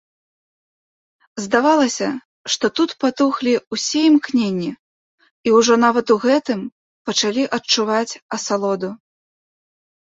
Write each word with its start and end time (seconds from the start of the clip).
Здавалася, 1.43 2.07
што 2.53 2.65
тут 2.79 2.89
патухлі 3.05 3.53
ўсе 3.77 3.99
імкненні 4.09 4.71
і 4.73 5.49
ўжо 5.59 5.73
нават 5.85 6.07
у 6.19 6.21
гэтым 6.27 6.59
пачалі 7.09 7.43
адчуваць 7.63 8.19
асалоду. 8.37 8.89